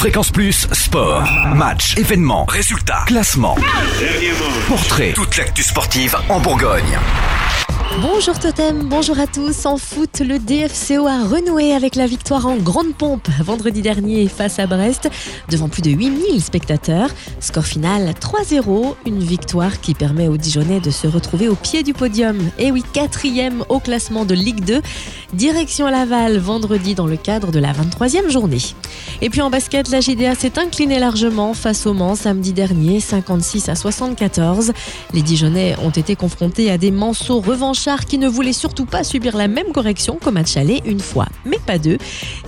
[0.00, 3.54] Fréquence Plus, sport, match, événements, résultats, classement,
[4.66, 6.98] portrait, toute l'actu sportive en Bourgogne.
[7.98, 9.66] Bonjour Totem, bonjour à tous.
[9.66, 14.60] En foot, le DFCO a renoué avec la victoire en grande pompe vendredi dernier face
[14.60, 15.10] à Brest
[15.50, 17.10] devant plus de 8000 spectateurs.
[17.40, 21.92] Score final 3-0, une victoire qui permet aux Dijonais de se retrouver au pied du
[21.92, 22.38] podium.
[22.58, 24.80] Et oui, quatrième au classement de Ligue 2.
[25.32, 28.58] Direction Laval vendredi dans le cadre de la 23e journée.
[29.20, 33.68] Et puis en basket, la GDA s'est inclinée largement face au Mans samedi dernier, 56
[33.68, 34.72] à 74.
[35.12, 37.40] Les Dijonais ont été confrontés à des manceaux
[38.06, 41.58] qui ne voulaient surtout pas subir la même correction qu'au match aller une fois, mais
[41.64, 41.96] pas deux.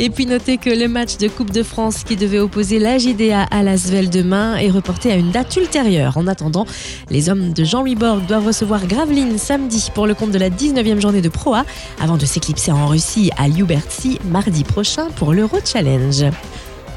[0.00, 3.44] Et puis notez que le match de Coupe de France qui devait opposer la GDA
[3.44, 6.16] à l'Asvel demain est reporté à une date ultérieure.
[6.16, 6.66] En attendant,
[7.10, 11.00] les hommes de Jean-Louis Borg doivent recevoir Gravelines samedi pour le compte de la 19e
[11.00, 11.64] journée de Pro A
[12.00, 16.24] avant de s'éclipser en Russie à Liberty mardi prochain pour l'Euro Challenge.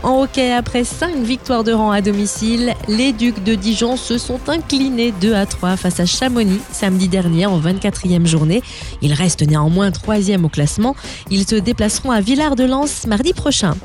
[0.04, 4.40] En hockey, après 5 victoires de rang à domicile, les Ducs de Dijon se sont
[4.50, 8.62] inclinés 2 à 3 face à Chamonix samedi dernier en 24e journée.
[9.02, 10.98] Ils restent néanmoins 3e au classement.
[11.32, 13.76] Ils se déplaceront à Villard-de-Lans mardi prochain.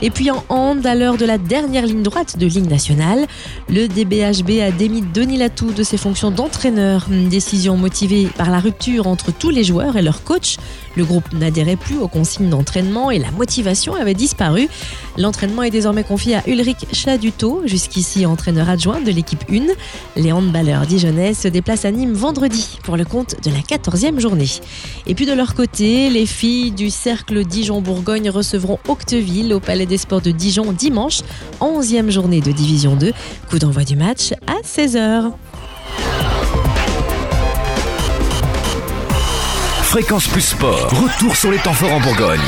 [0.00, 3.26] Et puis en hand, à l'heure de la dernière ligne droite de ligne nationale,
[3.68, 7.04] le DBHB a démis Denis Latou de ses fonctions d'entraîneur.
[7.10, 10.56] Décision motivée par la rupture entre tous les joueurs et leur coach.
[10.96, 14.68] Le groupe n'adhérait plus aux consignes d'entraînement et la motivation avait disparu.
[15.18, 19.66] L'entraînement est désormais confié à Ulrich Chaduto, jusqu'ici entraîneur adjoint de l'équipe 1.
[20.20, 24.48] Les handballeurs dijonnais se déplacent à Nîmes vendredi pour le compte de la 14e journée.
[25.06, 29.98] Et puis de leur côté, les filles du cercle Dijon-Bourgogne recevront Octeville au Palais des
[29.98, 31.20] Sports de Dijon dimanche,
[31.60, 33.12] 11e journée de Division 2.
[33.50, 35.32] Coup d'envoi du match à 16h.
[39.82, 42.40] Fréquence Plus Sport, retour sur les temps forts en Bourgogne.